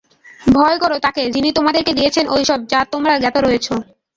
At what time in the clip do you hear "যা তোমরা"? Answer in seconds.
2.71-3.13